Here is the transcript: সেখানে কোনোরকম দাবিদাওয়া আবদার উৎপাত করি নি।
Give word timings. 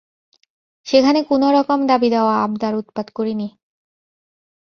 সেখানে 0.87 1.19
কোনোরকম 1.23 1.79
দাবিদাওয়া 1.87 2.35
আবদার 2.43 2.73
উৎপাত 2.75 3.07
করি 3.09 3.33
নি। 3.33 3.47